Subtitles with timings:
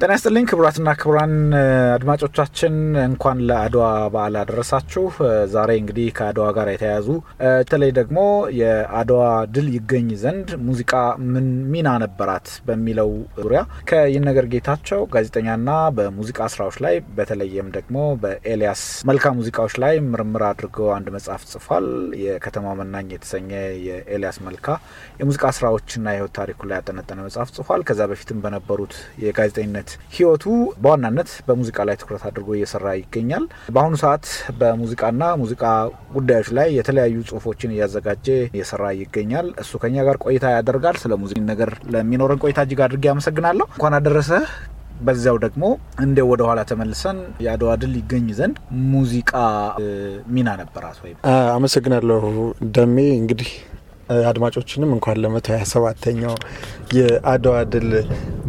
[0.00, 1.32] ጤና ይስጥልኝ ክቡራትና ክቡራን
[1.94, 5.02] አድማጮቻችን እንኳን ለአድዋ በዓል አደረሳችሁ።
[5.54, 7.08] ዛሬ እንግዲህ ከአድዋ ጋር የተያያዙ
[7.40, 8.18] በተለይ ደግሞ
[8.58, 9.22] የአድዋ
[9.54, 10.92] ድል ይገኝ ዘንድ ሙዚቃ
[11.32, 13.10] ምን ሚና ነበራት በሚለው
[13.40, 15.66] ዙሪያ ከይነገር ጌታቸው ጋዜጠኛና
[15.98, 21.88] በሙዚቃ ስራዎች ላይ በተለይም ደግሞ በኤልያስ መልካ ሙዚቃዎች ላይ ምርምር አድርገው አንድ መጽሐፍ ጽፏል።
[22.22, 23.50] የከተማ መናኝ የተሰኘ
[23.88, 24.64] የኤልያስ መልካ
[25.20, 29.84] የሙዚቃ ስራዎችና የህይወት ታሪኩ ላይ ያጠነጠነ መጽሐፍ ጽፏል። ከዛ በፊትም በነበሩት የጋዜጠኝነት
[30.16, 30.44] ህይወቱ
[30.82, 34.26] በዋናነት በሙዚቃ ላይ ትኩረት አድርጎ እየሰራ ይገኛል። በአሁኑ ሰዓት
[34.60, 35.62] በሙዚቃና ሙዚቃ
[36.16, 41.72] ጉዳዮች ላይ የተለያዩ ጽሁፎችን እያዘጋጀ እየሰራ ይገኛል። እሱ ከኛ ጋር ቆይታ ያደርጋል። ስለ ሙዚቃ ነገር
[41.94, 44.32] ለሚኖረን ቆይታ እጅግ አድርጌ አመሰግናለሁ። እንኳን አደረሰ።
[45.00, 45.64] በዚያው ደግሞ
[46.02, 48.56] እንደ ወደ ኋላ ተመልሰን የአድዋ ድል ይገኝ ዘንድ
[48.92, 49.32] ሙዚቃ
[50.28, 51.18] ሚና ነበራት ወይም?
[51.54, 52.22] አመሰግናለሁ
[52.76, 53.50] ደሜ እንግዲህ
[54.28, 56.34] አድማጮችንም እንኳን ለመቶ ሀያ ሰባተኛው
[56.96, 57.90] የአድዋ ድል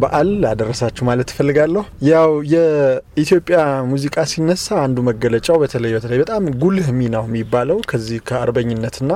[0.00, 3.58] በዓል አደረሳችሁ ማለት እፈልጋለሁ። ያው የኢትዮጵያ
[3.90, 9.10] ሙዚቃ ሲነሳ አንዱ መገለጫው በተለይ በተለይ በጣም ጉልህ ሚናው የሚባለው ከዚህ ከአርበኝነትና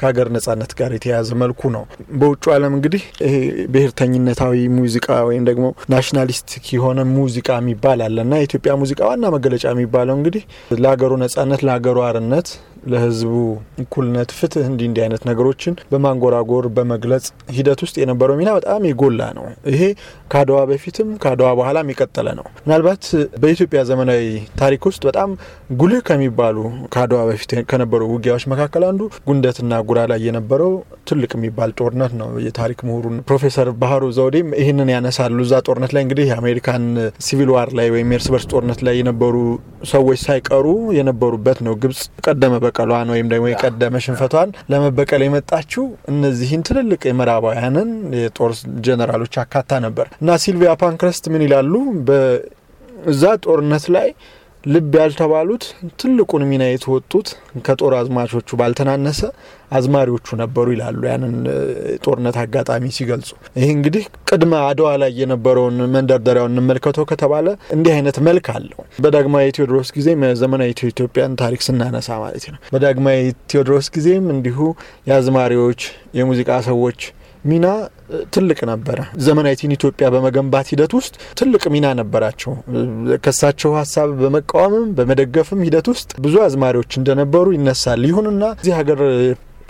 [0.00, 1.84] ከሀገር ነጻነት ጋር የተያያዘ መልኩ ነው።
[2.20, 3.34] በውጭ ዓለም እንግዲህ ይሄ
[3.74, 10.16] ብሔርተኝነታዊ ሙዚቃ ወይም ደግሞ nationalistic የሆነ ሙዚቃ የሚባል አለ እና የኢትዮጵያ ሙዚቃ ዋና መገለጫ የሚባለው
[10.20, 10.42] እንግዲህ
[10.80, 12.48] ለሀገሩ ነጻነት፣ ለሀገሩ አርነት
[12.90, 13.32] ለህዝቡ
[13.82, 19.44] እኩልነት፣ ፍትህ እንዲህ እንዲህ አይነት ነገሮችን በማንጎራጎር በመግለጽ ሂደት ውስጥ የነበረው ሚና በጣም የጎላ ነው።
[19.72, 19.82] ይሄ
[20.32, 23.04] ከአድዋ በፊትም ከአድዋ በኋላም የቀጠለ ነው። ምናልባት
[23.42, 24.22] በኢትዮጵያ ዘመናዊ
[24.60, 25.30] ታሪክ ውስጥ በጣም
[25.80, 26.56] ጉልህ ከሚባሉ
[26.94, 30.72] ከአድዋ በፊት ከነበሩ ውጊያዎች መካከል አንዱ ጉንደትና ጉራ ላይ የነበረው
[31.10, 36.26] ትልቅ የሚባል ጦርነት ነው። የታሪክ ምሁሩን ፕሮፌሰር ባህሩ ዘውዴም ይህንን ያነሳሉ። እዛ ጦርነት ላይ እንግዲህ
[36.30, 36.84] የአሜሪካን
[37.26, 39.36] civil war ላይ ወይም የእርስ በርስ ጦርነት ላይ የነበሩ
[39.90, 40.66] ሰዎች ሳይቀሩ
[40.98, 48.52] የነበሩበት ነው። ግብጽ ቀደመ በቀሏን ወይም ደግሞ የቀደመ ሽንፈቷን ለመበቀል የመጣችው እነዚህን ትልልቅ የምዕራባውያንን የጦር
[48.86, 51.72] ጀነራሎች አካታ ነበር እና ሲልቪያ ፓንክረስት ምን ይላሉ?
[52.08, 54.08] በዛ ጦርነት ላይ
[54.64, 55.64] ልብ ያልተባሉት
[56.00, 57.28] ትልቁን ሚና የተወጡት
[57.66, 59.20] ከጦር አዝማቾቹ ባልተናነሰ
[59.70, 61.34] አዝማሪዎቹ ነበሩ ይላሉ። ያንን
[62.04, 68.48] ጦርነት አጋጣሚ ሲገልጹ ይህ እንግዲህ ቅድመ አድዋ ላይ የነበረውን መንደርደሪያውን እንመልከተው ከተባለ እንዲህ አይነት መልክ
[68.54, 73.20] አለው። በዳግማዊ ቴዎድሮስ ጊዜም የዘመናዊ ኢትዮጵያን ታሪክ ስናነሳ ማለት ነው። በዳግማዊ
[73.52, 74.58] ቴዎድሮስ ጊዜም እንዲሁ
[75.10, 75.80] የአዝማሪዎች
[76.20, 77.00] የሙዚቃ ሰዎች
[77.44, 77.66] ሚና
[78.34, 82.52] ትልቅ ነበረ። ዘመናዊትን ኢትዮጵያ በመገንባት ሂደት ውስጥ ትልቅ ሚና ነበራቸው።
[83.24, 89.00] ከሳቸው ሀሳብ በመቃወምም በመደገፍም ሂደት ውስጥ ብዙ አዝማሪዎች እንደነበሩ ይነሳል። ይሁንና እዚህ ሀገር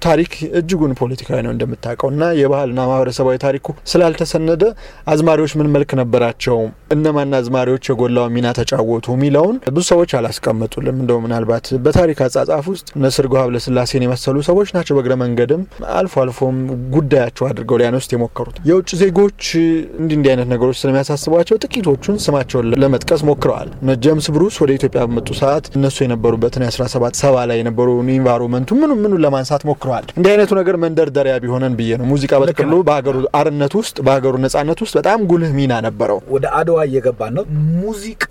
[0.02, 4.64] ታሪክ እጅጉን ፖለቲካዊ ነው እንደምታውቀው እና የባህልና ማህበረሰባዊ ታሪኩ ስላልተሰነደ
[5.12, 6.58] አዝማሪዎች ምን መልክ ነበራቸው፣
[6.94, 13.10] እነማን አዝማሪዎች የጎላውን ሚና ተጫወቱ የሚለውን ብዙ ሰዎች አላስቀመጡልም። እንደው ምናልባት በታሪክ አጻጻፍ ውስጥ እነ
[13.16, 15.62] ስርጎ ሀብለስላሴን የመሰሉ ሰዎች ናቸው በእግረ መንገድም
[15.96, 16.56] አልፎ አልፎም
[16.96, 19.42] ጉዳያቸው አድርገው ሊያነሱት የሞከሩት። የውጭ ዜጎች
[20.00, 23.70] እንዲህ እንዲህ አይነት ነገሮች ስለሚያሳስቧቸው ጥቂቶቹን ስማቸውን ለመጥቀስ ሞክረዋል።
[24.04, 28.92] ጀምስ ብሩስ ወደ ኢትዮጵያ በመጡ ሰዓት እነሱ የነበሩበትን የ17 ሰባ ላይ የነበሩ environment ኡ ምኑ
[29.02, 33.96] ምኑ ለማንሳት ሞክረዋል። እንዲህ አይነቱ ነገር መንደርደሪያ ቢሆነን ብዬ ነው። ሙዚቃ በጥቅሉ በሀገሩ አርነት ውስጥ
[34.06, 37.44] በሀገሩ ነጻነት ውስጥ በጣም ጉልህ ሚና ነበረው። ወደ አድዋ እየገባን ነው።
[37.80, 38.26] ሙዚቃ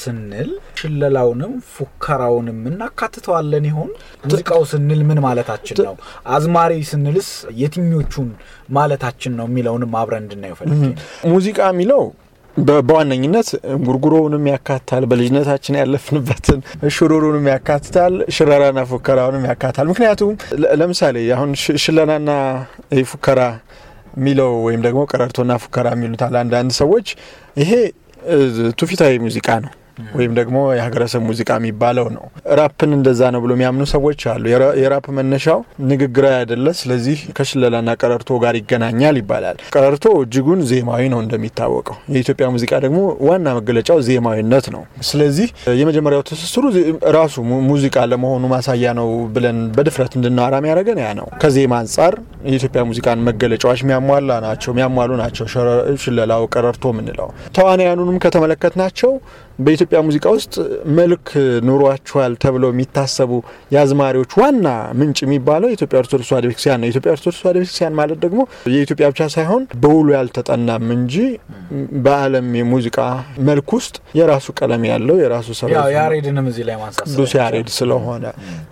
[0.00, 3.90] ስንል ሽለላውንም ፉከራውንም እናካትተዋለን ይሆን?
[4.24, 5.96] ሙዚቃው ስንል ምን ማለታችን ነው?
[6.28, 7.30] አዝማሪ ስንልስ
[7.62, 8.30] የትኞቹን
[8.70, 10.96] ማለታችን ነው የሚለውንም አብረን እንድናየው ፈልጌ ነው።
[11.32, 12.02] ሙዚቃ የሚለው
[12.56, 13.48] በዋነኝነት
[13.86, 16.60] ጉርጉሮውንም ያካትታል። በልጅነታችን ያለፍንበትን
[16.94, 20.32] ሽሩሩንም ያካትታል። ሽረራና ፉከራውንም ያካትታል። ምክንያቱም
[20.76, 21.50] ለምሳሌ አሁን
[21.84, 22.30] ሽለናና
[23.10, 23.40] ፉከራ
[24.18, 27.08] የሚለው ወይም ደግሞ ቀረርቶና ፉከራ የሚሉት አንዳንድ ሰዎች
[27.56, 27.72] ይሄ
[28.78, 29.72] ትውፊታዊ ሙዚቃ ነው
[30.18, 32.24] ወይም ደግሞ የሀገረሰብ ሙዚቃ የሚባለው ነው።
[32.58, 34.44] ራፕን እንደዛ ነው ብሎ የሚያምኑ ሰዎች አሉ።
[34.82, 35.60] የራፕ መነሻው
[35.90, 42.72] ንግግራዊ አይደለ፣ ስለዚህ ከሽለላና ቀረርቶ ጋር ይገናኛል ይባላል። ቀረርቶ እጅጉን ዜማዊ ነው እንደሚታወቀው። የኢትዮጵያ ሙዚቃ
[42.84, 42.98] ደግሞ
[43.28, 45.48] ዋና መገለጫው ዜማዊነት ነው። ስለዚህ
[45.80, 46.64] የመጀመሪያው ትስስሩ
[47.16, 47.34] ራሱ
[47.68, 52.14] ሙዚቃ ለመሆኑ ማሳያ ነው ብለን በድፍረት እንድናወራ የሚያደርገን ያ ነው። ከዜማ አንጻር
[52.48, 55.46] የኢትዮጵያ ሙዚቃን መገለጫዎች የሚያሟላ ናቸው የሚያሟሉ ናቸው።
[56.02, 57.28] ሽለላው፣ ቀረርቶ የምንለው
[57.58, 59.12] ተዋናያኑንም ከተመለከት ናቸው
[59.58, 60.54] በኢትዮጵያ ሙዚቃ ውስጥ
[60.98, 61.28] መልክ
[61.68, 63.30] ኑሯቸዋል ተብለው የሚታሰቡ
[63.74, 64.66] የአዝማሪዎች ዋና
[64.98, 68.40] ምንጭ የሚባለው የኢትዮጵያ ኦርቶዶክስ ተዋሕዶ ቤተክርስቲያን ነው። የኢትዮጵያ ኦርቶዶክስ ተዋሕዶ ቤተክርስቲያን ማለት ደግሞ
[68.74, 71.16] የኢትዮጵያ ብቻ ሳይሆን በውሉ ያልተጠናም እንጂ
[72.04, 72.98] በዓለም የሙዚቃ
[73.48, 78.24] መልክ ውስጥ የራሱ ቀለም ያለው የራሱ ሰ ያሬድንም እዚህ ላይ ማንሳት ቅዱስ ያሬድ ስለሆነ።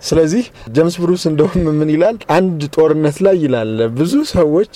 [0.07, 0.45] ስለዚህ
[0.77, 1.45] ጀምስ ብሩስ እንደውም
[1.79, 2.17] ምን ይላል?
[2.37, 4.75] አንድ ጦርነት ላይ ይላል። ብዙ ሰዎች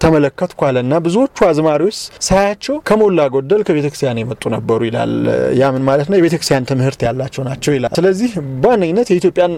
[0.00, 1.96] ተመለከትኩ አለና ብዙዎቹ አዝማሪዎች
[2.26, 5.12] ሳያቸው ከሞላ ጎደል ከቤተ ክርስቲያን የመጡ ነበሩ ይላል።
[5.60, 6.16] ያ ምን ማለት ነው?
[6.18, 8.30] የቤተ ክርስቲያን ትምህርት ያላቸው ናቸው ይላል። ስለዚህ
[8.62, 9.52] በዋነኝነት የኢትዮጵያን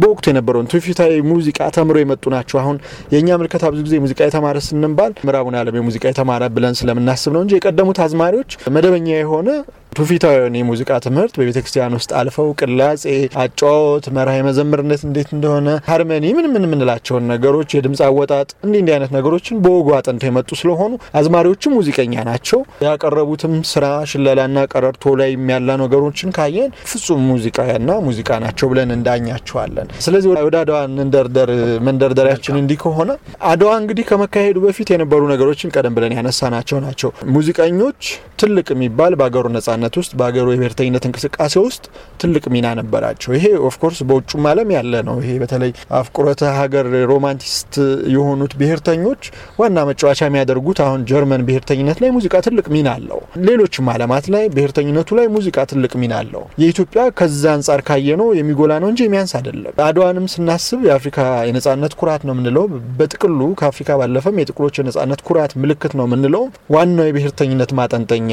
[0.00, 2.76] በወቅቱ የነበረውን ትውፊታዊ ሙዚቃ ተምሮ የመጡ ናቸው። አሁን
[3.14, 7.54] የእኛ ምልከታ ብዙ ጊዜ ሙዚቃ የተማረ ስንባል ምዕራቡን ዓለም የሙዚቃ የተማረ ብለን ስለምናስብ ነው እንጂ
[7.58, 9.48] የቀደሙት አዝማሪዎች መደበኛ የሆነ
[9.96, 13.02] ትውፊታዊውን የሙዚቃ ትምህርት በቤተ ክርስቲያን ውስጥ አልፈው ቅላጼ፣
[13.42, 19.12] አጫወት፣ መርሃ መዘምርነት እንዴት እንደሆነ ሃርመኒ ምን ምን የምንላቸውን ነገሮች የድምፅ አወጣጥ እንዲህ እንዲህ አይነት
[19.16, 26.34] ነገሮችን በወጉ አጥንተው የመጡ ስለሆኑ አዝማሪዎችም ሙዚቀኛ ናቸው። ያቀረቡትም ስራ ሽለላና ቀረርቶ ላይ የሚያላ ነገሮችን
[26.36, 31.50] ካየን ፍጹም ሙዚቃና ሙዚቃ ናቸው ብለን እንዳኛቸዋለን። ስለዚህ ወደ አድዋ እንደርደር
[31.88, 33.10] መንደርደሪያችን እንዲህ ከሆነ
[33.50, 38.00] አድዋ እንግዲህ ከመካሄዱ በፊት የነበሩ ነገሮችን ቀደም ብለን ያነሳናቸው ናቸው። ሙዚቀኞች
[38.40, 41.84] ትልቅ የሚባል በአገሩ ነጻነት ውስጥ በሀገሩ የብሔርተኝነት እንቅስቃሴ ውስጥ
[42.20, 47.72] ትልቅ ሚና ነበራቸው። ይሄ of course በውጩም ዓለም ያለ ነው። ይሄ በተለይ አፍቅሮተ ሀገር romanticist
[48.14, 49.22] የሆኑት ብሔርተኞች
[49.60, 55.10] ዋና መጫወቻ የሚያደርጉት አሁን ጀርመን ብሔርተኝነት ላይ ሙዚቃ ትልቅ ሚና አለው። ሌሎችም ዓለማት ላይ ብሔርተኝነቱ
[55.18, 59.52] ላይ ሙዚቃ ትልቅ ሚና አለው። የኢትዮጵያ ከዛ አንጻር ካየ ነው የሚጎላ ነው እንጂ የሚያንስ አይደለም።
[59.86, 62.66] አድዋንም ስናስብ የአፍሪካ የነጻነት ኩራት ነው የምንለው።
[62.98, 66.44] በጥቅሉ ከአፍሪካ ባለፈም የጥቁሮች የነጻነት ኩራት ምልክት ነው የምንለው።
[66.74, 68.30] ዋናው የብሔርተኝነት ማጠንጠኛ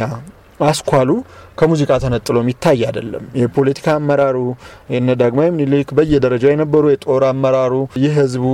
[0.67, 1.09] አስኳሉ
[1.59, 4.37] ከሙዚቃ ተነጥሎ የሚታይ አይደለም። የፖለቲካ አመራሩ
[4.93, 7.73] የነ ዳግማዊ ምኒልክ በየደረጃው የነበሩ የጦር አመራሩ
[8.03, 8.45] የህዝቡ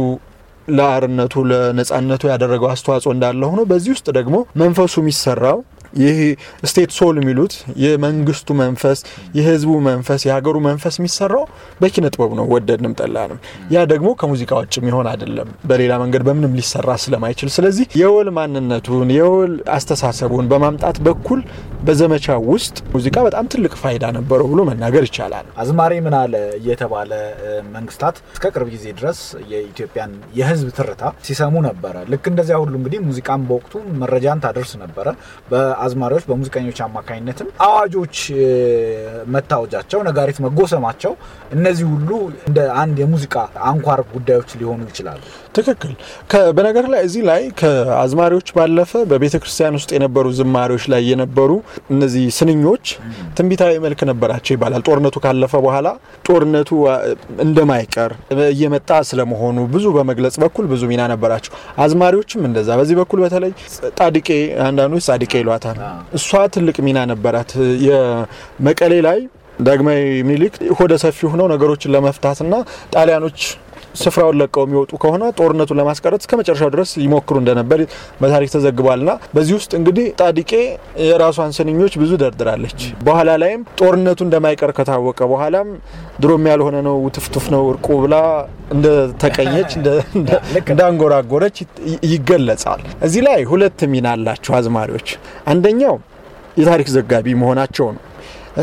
[0.68, 5.60] ለአርነቱ ለነጻነቱ ያደረገው አስተዋጽኦ እንዳለ ሆኖ በዚህ ውስጥ ደግሞ መንፈሱ የሚሰራው
[5.98, 6.18] ይህ
[6.70, 7.54] ስቴት ሶል የሚሉት
[7.84, 9.00] የመንግስቱ መንፈስ፣
[9.38, 11.44] የህዝቡ መንፈስ፣ የሀገሩ መንፈስ የሚሰራው
[11.82, 13.40] በኪነ ጥበብ ነው፣ ወደድንም ጠላንም።
[13.74, 19.54] ያ ደግሞ ከሙዚቃ ውጭ የሚሆን አይደለም፣ በሌላ መንገድ በምንም ሊሰራ ስለማይችል። ስለዚህ የወል ማንነቱን የወል
[19.78, 21.42] አስተሳሰቡን በማምጣት በኩል
[21.88, 27.12] በዘመቻ ውስጥ ሙዚቃ በጣም ትልቅ ፋይዳ ነበረው ብሎ መናገር ይቻላል። አዝማሪ ምን አለ እየተባለ
[27.74, 29.20] መንግስታት እስከ ቅርብ ጊዜ ድረስ
[29.52, 35.08] የኢትዮጵያን የህዝብ ትርታ ሲሰሙ ነበረ። ልክ እንደዚያ ሁሉ እንግዲህ ሙዚቃም በወቅቱ መረጃን ታደርስ ነበረ።
[35.88, 38.16] በአዝማሪዎች በሙዚቀኞች አማካኝነትም አዋጆች
[39.34, 41.14] መታወጃቸው፣ ነጋሪት መጎሰማቸው
[41.56, 42.10] እነዚህ ሁሉ
[42.48, 43.36] እንደ አንድ የሙዚቃ
[43.70, 45.22] አንኳር ጉዳዮች ሊሆኑ ይችላሉ።
[45.58, 45.94] ትክክል።
[46.58, 51.52] በነገር ላይ እዚህ ላይ ከአዝማሪዎች ባለፈ በቤተ ክርስቲያን ውስጥ የነበሩ ዝማሪዎች ላይ የነበሩ
[51.94, 52.86] እነዚህ ስንኞች
[53.38, 55.88] ትንቢታዊ መልክ ነበራቸው ይባላል። ጦርነቱ ካለፈ በኋላ
[56.28, 56.70] ጦርነቱ
[57.46, 58.12] እንደማይቀር
[58.50, 61.54] እየመጣ ስለመሆኑ ብዙ በመግለጽ በኩል ብዙ ሚና ነበራቸው።
[61.84, 63.52] አዝማሪዎችም እንደዛ። በዚህ በኩል በተለይ
[64.00, 64.30] ጣዲቄ፣
[64.68, 65.67] አንዳንዶች ጻዲቄ ይሏታል።
[66.18, 67.52] እሷ ትልቅ ሚና ነበራት።
[67.88, 69.20] የመቀሌ ላይ
[69.60, 72.54] ዳግማዊ ምኒልክ ሆደ ሰፊ ሆነው ነገሮችን ለመፍታትና
[72.96, 73.40] ጣሊያኖች
[73.98, 77.80] ስፍራውን ለቀው የሚወጡ ከሆነ ጦርነቱን ለማስቀረት እስከ መጨረሻው ድረስ ይሞክሩ እንደነበር
[78.22, 80.52] በታሪክ ተዘግቧልና በዚህ ውስጥ እንግዲህ ጣዲቄ
[81.08, 85.70] የራሷን ስንኞች ብዙ ደርድራለች። በኋላ ላይም ጦርነቱ እንደማይቀር ከታወቀ በኋላም
[86.22, 88.16] ድሮም ያልሆነ ነው ትፍቱፍ ነው እርቁ ብላ
[88.76, 89.72] እንደተቀኘች
[90.68, 91.58] እንዳንጎራጎረች
[92.12, 95.10] ይገለጻል። እዚህ ላይ ሁለት ሚና አላቸው አዝማሪዎች።
[95.48, 95.96] አንደኛው
[96.58, 98.04] የታሪክ ዘጋቢ መሆናቸው ነው።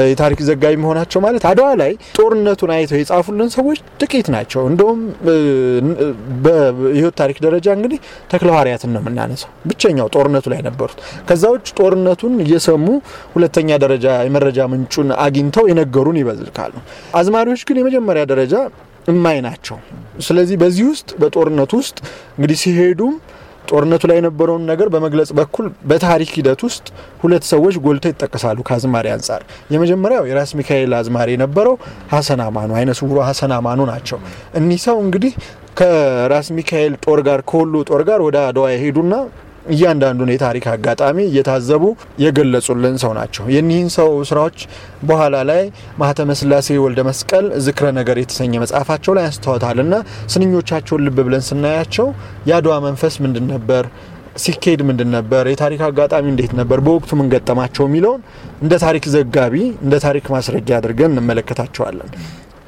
[0.05, 5.01] የታሪክ ዘጋቢ መሆናቸው ማለት አድዋ ላይ ጦርነቱን አይተው የጻፉልን ሰዎች ጥቂት ናቸው። እንደውም
[6.45, 7.99] በሕይወት ታሪክ ደረጃ እንግዲህ
[8.33, 10.99] ተክለ ሐዋርያትን ነው የምናነሳው፣ ብቸኛው ጦርነቱ ላይ ነበሩት።
[11.29, 12.87] ከዛ ውጭ ጦርነቱን እየሰሙ
[13.35, 16.75] ሁለተኛ ደረጃ የመረጃ ምንጩን አግኝተው የነገሩን ይበዝልካሉ።
[17.21, 18.55] አዝማሪዎች ግን የመጀመሪያ ደረጃ
[19.09, 19.79] እማኝ ናቸው።
[20.27, 21.97] ስለዚህ በዚህ ውስጥ በጦርነቱ ውስጥ
[22.37, 23.15] እንግዲህ ሲሄዱም
[23.69, 26.87] ጦርነቱ ላይ የነበረውን ነገር በመግለጽ በኩል በታሪክ ሂደት ውስጥ
[27.23, 29.43] ሁለት ሰዎች ጎልተው ይጠቀሳሉ ከአዝማሪ አንጻር።
[29.75, 31.77] የመጀመሪያው የራስ ሚካኤል አዝማሪ የነበረው
[32.13, 34.19] ሀሰን አማኑ አይነ ስውሩ ሀሰን አማኑ ናቸው።
[34.61, 35.33] እኒህ ሰው እንግዲህ
[35.79, 39.15] ከራስ ሚካኤል ጦር ጋር ከወሎ ጦር ጋር ወደ አድዋ የሄዱና
[39.73, 41.85] እያንዳንዱን የታሪክ አጋጣሚ እየታዘቡ
[42.25, 44.59] የገለጹልን ሰው ናቸው። የኒህን ሰው ስራዎች
[45.03, 45.63] በኋላ ላይ
[46.01, 49.95] ማህተመ ስላሴ ወልደ መስቀል ዝክረ ነገር የተሰኘ መጽሐፋቸው ላይ አንስተዋታል እና
[50.35, 52.09] ስንኞቻቸውን ልብ ብለን ስናያቸው
[52.51, 53.85] የአድዋ መንፈስ ምንድን ነበር
[54.37, 58.23] ሲካሄድ ምንድን ነበር፣ የታሪክ አጋጣሚ እንዴት ነበር፣ በወቅቱ ምን ገጠማቸው የሚለውን
[58.63, 59.55] እንደ ታሪክ ዘጋቢ
[59.85, 62.11] እንደ ታሪክ ማስረጃ አድርገን እንመለከታቸዋለን።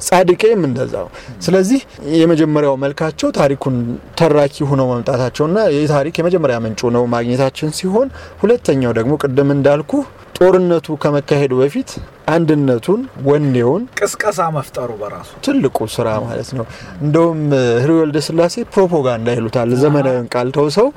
[0.06, 1.06] ጻድቄም እንደዛው።
[1.44, 1.80] ስለዚህ
[2.16, 3.76] የመጀመሪያው መልካቸው ታሪኩን
[4.18, 8.10] ተራኪ ሆነው መምጣታቸውና የታሪክ የመጀመሪያ ምንጭ ነው ማግኘታችን ሲሆን፣
[8.42, 9.92] ሁለተኛው ደግሞ ቅድም እንዳልኩ
[10.38, 11.90] ጦርነቱ ከመካሄዱ በፊት
[12.32, 16.64] አንድነቱን፣ ወኔውን ቅስቀሳ መፍጠሩ በራሱ ትልቁ ስራ ማለት ነው።
[17.02, 17.40] እንደውም
[17.82, 20.88] ህሪ ወልደ ስላሴ ፕሮፓጋንዳ ይሉታል። ዘመናዊን ቃል ተውሰው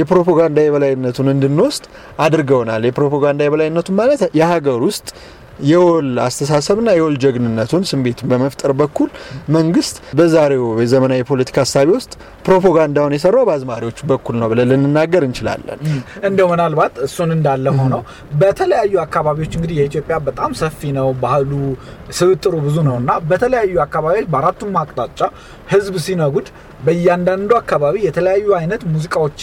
[0.00, 1.86] የፕሮፓጋንዳ የበላይነቱን እንድንወስድ
[2.26, 5.08] አድርገውናል። የፕሮፓጋንዳ የበላይነቱን ማለት የሀገር ውስጥ
[5.66, 9.08] የወል አስተሳሰብና የወል ጀግንነቱን ስሜት በመፍጠር በኩል
[9.56, 12.12] መንግስት በዛሬው የዘመናዊ የፖለቲካ ሀሳቢ ውስጥ
[12.46, 15.78] ፕሮፓጋንዳውን የሰራው በአዝማሪዎቹ በኩል ነው ብለን ልንናገር እንችላለን።
[16.28, 18.02] እንደው ምናልባት እሱን እንዳለ ሆነው
[18.40, 21.52] በተለያዩ አካባቢዎች እንግዲህ የኢትዮጵያ በጣም ሰፊ ነው፣ ባህሉ
[22.18, 25.20] ስብጥሩ ብዙ ነው እና በተለያዩ አካባቢዎች በአራቱም አቅጣጫ
[25.68, 26.48] ህዝብ ሲነጉድ
[26.84, 29.38] በእያንዳንዱ አካባቢ የተለያዩ አይነት ሙዚቃዎች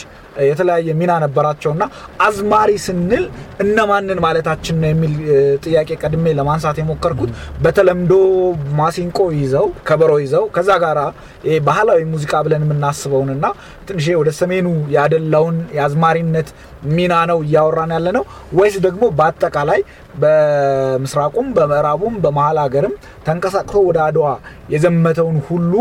[0.47, 1.83] የተለያየ ሚና ነበራቸውና
[2.25, 3.23] አዝማሪ ስንል
[3.63, 5.13] እነማንን ማለታችን ነው የሚል
[5.65, 7.31] ጥያቄ ቀድሜ ለማንሳት የሞከርኩት
[7.63, 8.13] በተለምዶ
[8.79, 10.99] ማሲንቆ ይዘው ከበሮ ይዘው ከዛ ጋራ
[11.67, 13.45] ባህላዊ ሙዚቃ ብለን የምናስበውንና
[13.87, 16.49] ትንሽ ወደ ሰሜኑ ያደላውን የአዝማሪነት
[16.93, 18.23] ሚና ነው እያወራን ያለ ነው
[18.57, 19.81] ወይስ ደግሞ በአጠቃላይ
[20.21, 22.93] በምስራቁም በምዕራቡም በመሀል ሀገርም
[23.27, 24.27] ተንቀሳቅሶ ወደ አድዋ
[24.73, 25.73] የዘመተውን ሁሉ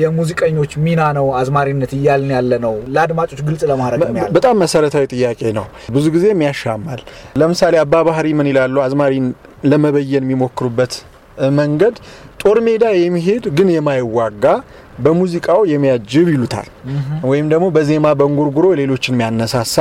[0.00, 2.74] የሙዚቀኞች ሚና ነው አዝማሪነት እያልን ያለ ነው?
[2.94, 7.02] ለአድማጮች ግልጽ ለማድረግ ያለ በጣም መሰረታዊ ጥያቄ ነው። ብዙ ጊዜም ያሻማል።
[7.40, 8.76] ለምሳሌ አባ ባህሪ ምን ይላሉ?
[8.86, 9.26] አዝማሪን
[9.64, 10.94] ለመበየን የሚሞክሩበት
[11.56, 11.94] መንገድ
[12.42, 14.44] ጦር ሜዳ የሚሄድ ግን የማይዋጋ
[14.98, 16.68] በሙዚቃው የሚያጅብ ይሉታል።
[17.30, 19.76] ወይም ደግሞ በዜማ በእንጉርጉሮ ሌሎችን የሚያነሳሳ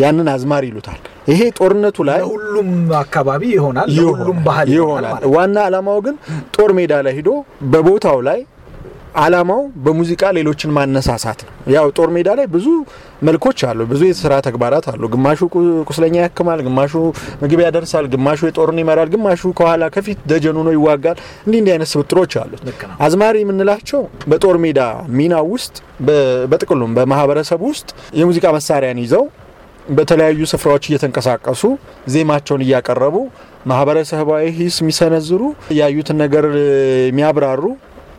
[0.00, 2.68] ያንን አዝማሪ ይሉታል። ይሄ ጦርነቱ ላይ ለሁሉም
[3.00, 6.16] አካባቢ ይሆናል፣ ለሁሉም ባህል ይሆናል። ዋና ዓላማው ግን
[6.56, 7.30] ጦር ሜዳ ላይ ሂዶ
[7.72, 8.40] በቦታው ላይ
[9.16, 12.66] አላማው በሙዚቃ ሌሎችን ማነሳሳት ነው። ያው ጦር ሜዳ ላይ ብዙ
[13.26, 15.40] መልኮች አሉ፣ ብዙ የስራ ተግባራት አሉ። ግማሹ
[15.88, 16.92] ቁስለኛ ያክማል፣ ግማሹ
[17.42, 21.16] ምግብ ያደርሳል፣ ግማሹ የጦርን ይመራል፣ ግማሹ ከኋላ ከፊት ደጀኑ ነው ይዋጋል።
[21.46, 22.62] እንዲህ እንዲህ አይነት ስብጥሮች አሉት።
[23.06, 24.02] አዝማሪ የምንላቸው
[24.32, 24.80] በጦር ሜዳ
[25.16, 25.74] ሚና ውስጥ
[26.50, 27.88] በጥቅሉም በማህበረሰብ ውስጥ
[28.20, 29.26] የሙዚቃ መሳሪያን ይዘው
[29.96, 31.62] በተለያዩ ስፍራዎች እየተንቀሳቀሱ
[32.14, 33.16] ዜማቸውን እያቀረቡ
[33.70, 35.42] ማህበረሰባዊ ሂስ የሚሰነዝሩ
[35.78, 36.46] ያዩትን ነገር
[37.08, 37.62] የሚያብራሩ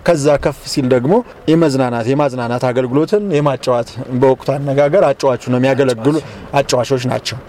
[0.07, 1.13] ከዛ ከፍ ሲል ደግሞ
[1.51, 3.89] የመዝናናት የማዝናናት አገልግሎትን የማጫዋት
[4.21, 6.15] በወቅቱ አነጋገር አጫዋቹ ነው የሚያገለግሉ
[6.59, 7.39] አጫዋቾች ናቸው።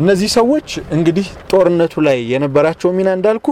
[0.00, 3.46] እነዚህ ሰዎች እንግዲህ ጦርነቱ ላይ የነበራቸው ሚና እንዳልኩ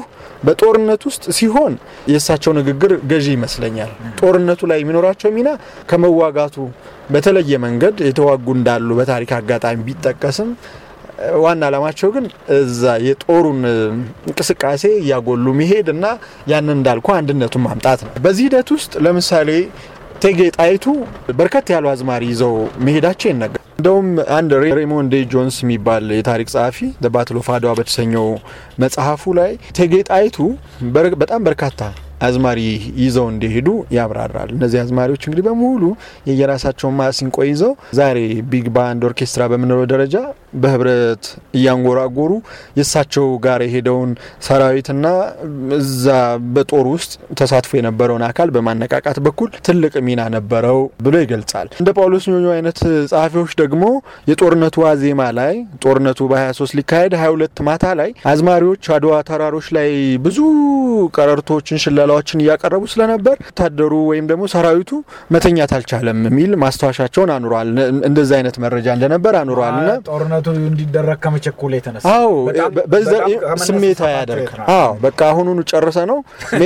[0.44, 1.74] በጦርነት ውስጥ ሲሆን
[2.12, 3.90] የእሳቸው ንግግር ገዢ ይመስለኛል።
[4.20, 5.48] ጦርነቱ ላይ የሚኖራቸው ሚና
[5.90, 6.56] ከመዋጋቱ
[7.10, 10.50] በተለየ መንገድ የተዋጉ እንዳሉ በታሪክ አጋጣሚ ቢጠቀስም
[11.38, 12.24] ዋና ዓላማቸው ግን
[12.56, 13.60] እዛ የጦሩን
[14.26, 16.04] እንቅስቃሴ እያጎሉ መሄድ እና
[16.52, 19.50] ያንን እንዳልኩ አንድነቱን ማምጣት ነው። በዚህ ሂደት ውስጥ ለምሳሌ
[20.14, 20.84] እቴጌ ጣይቱ
[21.36, 22.54] በርከት ያሉ አዝማሪ ይዘው
[22.86, 24.06] መሄዳቸው ይነገራል። እንደውም
[24.36, 26.78] አንድ ሬሞንድ ጆንስ የሚባል የታሪክ ጸሐፊ
[27.08, 28.26] Battle of በተሰኘው
[28.82, 30.38] መጽሐፉ ላይ እቴጌ ጣይቱ
[31.20, 31.80] በጣም በርካታ
[32.26, 32.60] አዝማሪ
[33.02, 35.82] ይዘው እንዲሄዱ ያብራራል። እነዚህ አዝማሪዎች እንግዲህ በሙሉ
[36.28, 38.18] የየራሳቸውን ማሲንቆ ይዘው ዛሬ
[38.50, 40.16] big band orchestra በምንለው ደረጃ
[40.58, 41.24] በህብረት
[41.58, 42.30] እያንጎራጎሩ
[42.78, 44.10] የእሳቸው ጋር የሄደውን
[44.46, 45.06] ሰራዊትና
[45.78, 46.06] እዛ
[46.54, 47.10] በጦር ውስጥ
[47.40, 52.78] ተሳትፎ የነበረውን አካል በማነቃቃት በኩል ትልቅ ሚና ነበረው ብሎ ይገልጻል። እንደ ጳውሎስ ኞኞ አይነት
[53.12, 53.84] ጸሐፊዎች ደግሞ
[54.30, 59.90] የጦርነቱ ዋዜማ ላይ ጦርነቱ በ23 ሊካሄድ 22 ማታ ላይ አዝማሪዎች አድዋ ተራሮች ላይ
[60.26, 60.38] ብዙ
[61.18, 64.90] ቀረርቶችን ሽለላዎችን እያቀረቡ ስለነበር ወታደሩ ወይም ደግሞ ሰራዊቱ
[65.34, 67.68] መተኛት አልቻለም የሚል ማስታወሻቸውን አኑረዋል።
[68.08, 72.30] እንደዚ አይነት መረጃ እንደነበር አኑረዋል እና ጦርነቱ እንዲደረግ ከመቸኮል የተነሳ አዎ
[73.66, 76.18] ስሜታዊ ያደርጋል። አዎ በቃ አሁኑኑ ጨርሰ ነው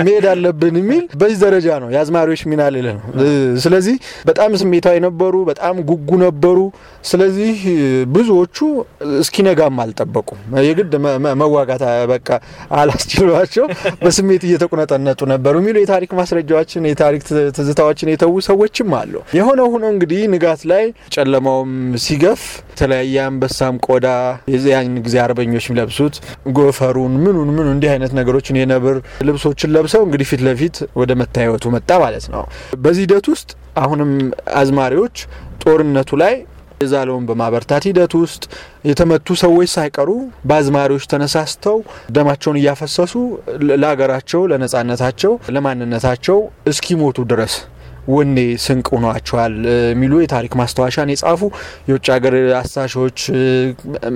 [0.00, 3.04] መሄድ አለብን የሚል በዚህ ደረጃ ነው የአዝማሪዎች ሚና ልልህ ነው።
[3.64, 3.96] ስለዚህ
[4.28, 6.58] በጣም ስሜታዊ ነበሩ፣ በጣም ጉጉ ነበሩ።
[7.06, 7.56] ስለዚህ
[8.14, 8.56] ብዙዎቹ
[9.20, 10.92] እስኪነጋም አልጠበቁም። የግድ
[11.40, 11.82] መዋጋት
[12.12, 12.28] በቃ
[12.80, 13.66] አላስችሏቸው
[14.02, 17.22] በስሜት እየተቁነጠነጡ ነበሩ የሚሉ የታሪክ ማስረጃዎችን የታሪክ
[17.56, 20.84] ትዝታዎችን የተዉ ሰዎችም አሉ። የሆነ ሆኖ እንግዲህ ንጋት ላይ
[21.16, 21.72] ጨለማውም
[22.04, 24.08] ሲገፍ የተለያየ አንበሳም ቆዳ
[24.52, 26.16] የዚያን ጊዜ አርበኞች የሚለብሱት
[26.56, 31.90] ጎፈሩን ምኑን ምኑ እንዲህ አይነት ነገሮችን የነብር ልብሶችን ለብሰው እንግዲህ ፊት ለፊት ወደ መታየቱ መጣ
[32.02, 32.44] ማለት ነው።
[32.84, 34.12] በዚህ ሂደት ውስጥ አሁንም
[34.60, 35.16] አዝማሪዎች
[35.64, 36.34] ጦርነቱ ላይ
[36.86, 38.42] የዛለውን በማበርታት ሂደት ውስጥ
[38.88, 40.10] የተመቱ ሰዎች ሳይቀሩ
[40.48, 41.78] በአዝማሪዎች ተነሳስተው
[42.16, 43.14] ደማቸውን እያፈሰሱ
[43.76, 46.38] ለሀገራቸው፣ ለነጻነታቸው፣ ለማንነታቸው
[46.72, 47.54] እስኪሞቱ ድረስ
[48.14, 49.54] ወኔ ስንቅ ሆኗቸዋል
[49.90, 51.42] የሚሉ የታሪክ ማስታወሻን የጻፉ
[51.88, 53.18] የውጭ ሀገር አሳሾች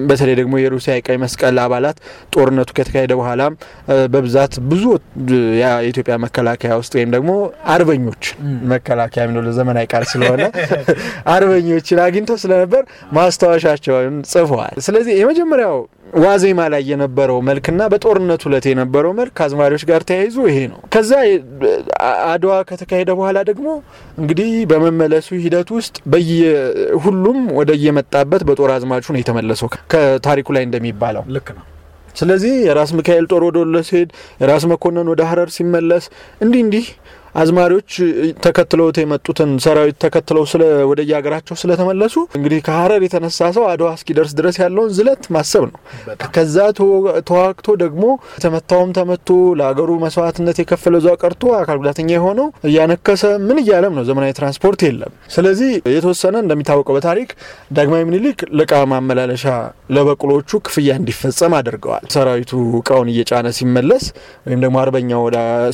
[0.09, 1.97] በተለይ ደግሞ የሩሲያ የቀይ መስቀል አባላት
[2.35, 3.55] ጦርነቱ ከተካሄደ በኋላም
[4.13, 4.85] በብዛት ብዙ
[5.61, 7.31] የኢትዮጵያ መከላከያ ውስጥ ወይም ደግሞ
[7.75, 8.25] አርበኞች
[8.73, 10.43] መከላከያ የሚለው ለዘመናዊ ቃል ስለሆነ
[11.35, 12.83] አርበኞችን አግኝተው ስለነበር
[13.19, 15.79] ማስታወሻቸውን ጽፈዋል። ስለዚህ የመጀመሪያው
[16.21, 21.11] ዋዜማ ላይ የነበረው መልክና በጦርነቱ ዕለት የነበረው መልክ ከአዝማሪዎች ጋር ተያይዞ ይሄ ነው። ከዛ
[22.31, 23.67] አድዋ ከተካሄደ በኋላ ደግሞ
[24.19, 25.97] እንግዲህ በመመለሱ ሂደት ውስጥ
[27.05, 31.65] ሁሉም ወደ የመጣበት በጦር አዝማቹ ነው የተመለሰው ከታሪኩ ላይ እንደሚባለው ልክ ነው።
[32.17, 34.09] ስለዚህ የራስ ሚካኤል ጦር ወደ ወሎ ሲሄድ፣
[34.41, 36.05] የራስ መኮንን ወደ ሀረር ሲመለስ
[36.41, 36.87] እንዲህ እንዲህ
[37.35, 37.91] አዝማሪዎች
[38.45, 40.45] ተከትለውት የመጡትን ሰራዊት ተከትለው
[40.91, 45.79] ወደ የሀገራቸው ስለተመለሱ እንግዲህ ከሀረር የተነሳ ሰው አድዋ እስኪደርስ ድረስ ያለውን ዝለት ማሰብ ነው።
[46.35, 46.57] ከዛ
[47.29, 48.05] ተዋግቶ ደግሞ
[48.37, 49.29] የተመታውም ተመቶ
[49.61, 55.13] ለሀገሩ መስዋዕትነት የከፈለ እዛ ቀርቶ አካል ጉዳተኛ የሆነው እያነከሰ ምን እያለም ነው። ዘመናዊ ትራንስፖርት የለም።
[55.35, 57.31] ስለዚህ የተወሰነ እንደሚታወቀው በታሪክ
[57.77, 59.45] ዳግማዊ ምኒልክ ለእቃ ማመላለሻ
[59.95, 64.05] ለበቅሎቹ ክፍያ እንዲፈጸም አድርገዋል። ሰራዊቱ እቃውን እየጫነ ሲመለስ
[64.47, 65.23] ወይም ደግሞ አርበኛው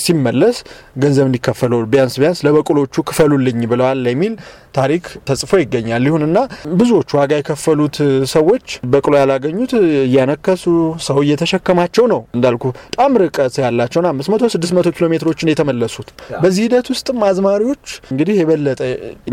[0.04, 0.56] ሲመለስ
[0.98, 4.32] ገንዘብ የሚከፈለው ቢያንስ ቢያንስ ለበቅሎቹ ክፈሉልኝ ብለዋል የሚል
[4.76, 6.38] ታሪክ ተጽፎ ይገኛል። ይሁንና
[6.78, 7.96] ብዙዎቹ ዋጋ የከፈሉት
[8.32, 9.72] ሰዎች በቅሎ ያላገኙት
[10.06, 10.64] እያነከሱ
[11.06, 16.08] ሰው እየተሸከማቸው ነው። እንዳልኩ በጣም ርቀት ያላቸውን አምስት መቶ ስድስት መቶ ኪሎ ሜትሮችን የተመለሱት።
[16.42, 18.80] በዚህ ሂደት ውስጥም አዝማሪዎች እንግዲህ የበለጠ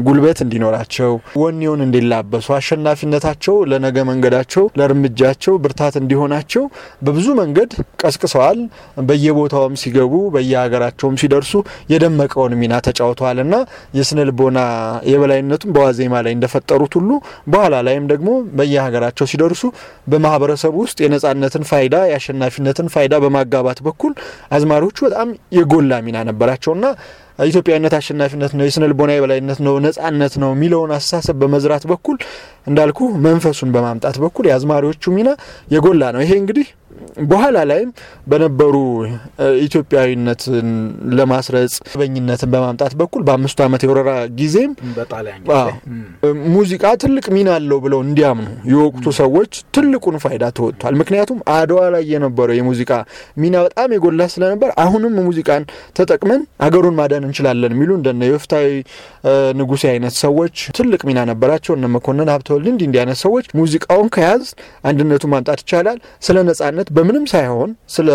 [0.05, 1.11] ጉልበት እንዲኖራቸው፣
[1.43, 6.63] ወኔውን እንዲላበሱ፣ አሸናፊነታቸው ለነገ መንገዳቸው ለእርምጃቸው ብርታት እንዲሆናቸው
[7.05, 7.71] በብዙ መንገድ
[8.03, 8.61] ቀስቅሰዋል።
[9.09, 11.51] በየቦታውም ሲገቡ በየሀገራቸውም ሲደርሱ
[12.03, 13.55] የደመቀውን ሚና ተጫውተዋል እና
[13.97, 14.59] የስነ ልቦና
[15.11, 17.11] የበላይነቱን በዋዜማ ላይ እንደፈጠሩት ሁሉ
[17.51, 19.61] በኋላ ላይም ደግሞ በየሀገራቸው ሲደርሱ
[20.11, 24.13] በማህበረሰቡ ውስጥ የነጻነትን ፋይዳ የአሸናፊነትን ፋይዳ በማጋባት በኩል
[24.57, 26.85] አዝማሪዎቹ በጣም የጎላ ሚና ነበራቸውና
[27.45, 32.17] ኢትዮጵያዊነት አሸናፊነት ነው፣ የስነ ልቦና የበላይነት ነው፣ ነጻነት ነው የሚለውን አስተሳሰብ በመዝራት በኩል
[32.67, 35.29] እንዳልኩ መንፈሱን በማምጣት በኩል የአዝማሪዎቹ ሚና
[35.73, 36.67] የጎላ ነው። ይሄ እንግዲህ
[37.29, 37.89] በኋላ ላይም
[38.27, 38.75] በነበሩ
[39.65, 40.67] ኢትዮጵያዊነትን
[41.17, 44.71] ለማስረጽ በኝነትን በማምጣት በኩል በአምስቱ ዓመት የወረራ ጊዜም
[46.53, 52.55] ሙዚቃ ትልቅ ሚና አለው ብለው እንዲያምኑ የወቅቱ ሰዎች ትልቁን ፋይዳ ተወጥቷል። ምክንያቱም አድዋ ላይ የነበረው
[52.57, 52.91] የሙዚቃ
[53.43, 55.63] ሚና በጣም የጎላ ስለነበር አሁንም ሙዚቃን
[55.97, 58.67] ተጠቅመን አገሩን ማዳን እንችላለን የሚሉ እንደነ የወፍታዊ
[59.59, 64.45] ንጉሴ አይነት ሰዎች ትልቅ ሚና ነበራቸው። እነ መኮንን ሀብተወልድ እንዲህ እንዲህ አይነት ሰዎች ሙዚቃውን ከያዝ
[64.89, 68.09] አንድነቱ ማምጣት ይቻላል ስለ ነጻነት በምንም ሳይሆን ስለ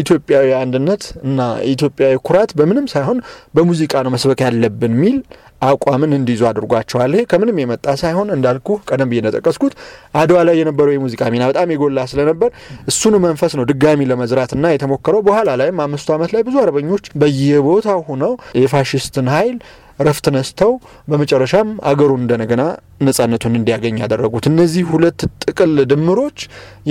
[0.00, 1.40] ኢትዮጵያዊ አንድነት እና
[1.72, 3.18] ኢትዮጵያዊ ኩራት በምንም ሳይሆን
[3.56, 5.16] በሙዚቃ ነው መስበክ ያለብን የሚል
[5.62, 9.74] አቋምን እንዲይዙ አድርጓቸዋል። ይሄ ከምንም የመጣ ሳይሆን እንዳልኩ ቀደም ብዬ እንደጠቀስኩት
[10.20, 12.50] አድዋ ላይ የነበረው የሙዚቃ ሚና በጣም የጎላ ስለነበር
[12.90, 18.34] እሱኑ መንፈስ ነው ድጋሚ ለመዝራትና የተሞከረው። በኋላ ላይም አምስቱ ዓመት ላይ ብዙ አርበኞች በየቦታው ሆነው
[18.62, 19.56] የፋሽስትን ኃይል
[20.00, 20.72] ረፍት ነስተው
[21.08, 22.62] በመጨረሻም አገሩን እንደገና
[23.02, 26.38] ነጻነቱን እንዲያገኝ ያደረጉት እነዚህ ሁለት ጥቅል ድምሮች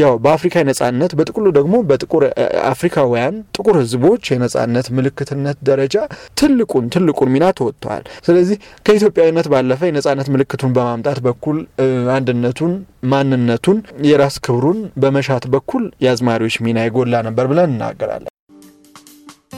[0.02, 2.24] ያው በአፍሪካ የነጻነት በጥቅሉ ደግሞ በጥቁር
[2.72, 5.96] አፍሪካውያን ጥቁር ሕዝቦች የነጻነት ምልክትነት ደረጃ
[6.42, 11.60] ትልቁን ትልቁን ሚና ተወጥተዋል። ስለዚህ ከኢትዮጵያዊነት ባለፈ የነጻነት ምልክቱን በማምጣት በኩል
[12.18, 12.74] አንድነቱን፣
[13.12, 13.80] ማንነቱን፣
[14.10, 18.31] የራስ ክብሩን በመሻት በኩል የአዝማሪዎች ሚና የጎላ ነበር ብለን እንናገራለን።